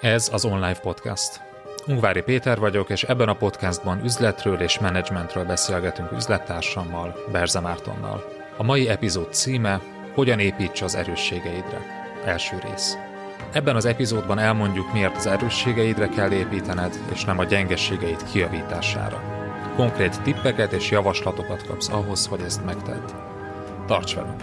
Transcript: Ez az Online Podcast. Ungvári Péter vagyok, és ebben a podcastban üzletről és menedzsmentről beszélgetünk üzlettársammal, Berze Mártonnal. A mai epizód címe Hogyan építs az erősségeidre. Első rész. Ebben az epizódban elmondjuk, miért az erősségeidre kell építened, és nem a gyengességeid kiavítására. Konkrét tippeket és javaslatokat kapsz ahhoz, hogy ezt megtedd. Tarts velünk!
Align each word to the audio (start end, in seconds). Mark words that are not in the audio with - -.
Ez 0.00 0.28
az 0.32 0.44
Online 0.44 0.78
Podcast. 0.78 1.40
Ungvári 1.86 2.22
Péter 2.22 2.58
vagyok, 2.58 2.90
és 2.90 3.02
ebben 3.02 3.28
a 3.28 3.34
podcastban 3.34 4.04
üzletről 4.04 4.60
és 4.60 4.78
menedzsmentről 4.78 5.44
beszélgetünk 5.44 6.12
üzlettársammal, 6.12 7.14
Berze 7.32 7.60
Mártonnal. 7.60 8.24
A 8.56 8.62
mai 8.62 8.88
epizód 8.88 9.34
címe 9.34 9.80
Hogyan 10.14 10.38
építs 10.38 10.82
az 10.82 10.94
erősségeidre. 10.94 11.80
Első 12.24 12.56
rész. 12.68 12.96
Ebben 13.52 13.76
az 13.76 13.84
epizódban 13.84 14.38
elmondjuk, 14.38 14.92
miért 14.92 15.16
az 15.16 15.26
erősségeidre 15.26 16.08
kell 16.08 16.32
építened, 16.32 16.98
és 17.12 17.24
nem 17.24 17.38
a 17.38 17.44
gyengességeid 17.44 18.30
kiavítására. 18.32 19.22
Konkrét 19.76 20.22
tippeket 20.22 20.72
és 20.72 20.90
javaslatokat 20.90 21.66
kapsz 21.66 21.88
ahhoz, 21.88 22.26
hogy 22.26 22.40
ezt 22.40 22.64
megtedd. 22.64 23.10
Tarts 23.86 24.14
velünk! 24.14 24.42